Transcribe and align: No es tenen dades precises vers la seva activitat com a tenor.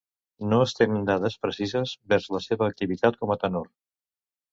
No 0.51 0.59
es 0.67 0.71
tenen 0.77 1.03
dades 1.09 1.35
precises 1.43 1.93
vers 2.13 2.25
la 2.37 2.41
seva 2.47 2.71
activitat 2.73 3.21
com 3.21 3.35
a 3.35 3.37
tenor. 3.45 3.69